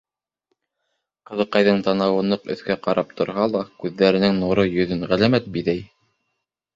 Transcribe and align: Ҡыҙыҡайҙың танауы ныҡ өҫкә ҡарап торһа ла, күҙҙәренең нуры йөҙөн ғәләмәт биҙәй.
Ҡыҙыҡайҙың 1.31 1.83
танауы 1.87 2.23
ныҡ 2.29 2.49
өҫкә 2.53 2.77
ҡарап 2.87 3.11
торһа 3.19 3.45
ла, 3.51 3.61
күҙҙәренең 3.83 4.39
нуры 4.45 4.65
йөҙөн 4.71 5.05
ғәләмәт 5.13 5.51
биҙәй. 5.59 5.85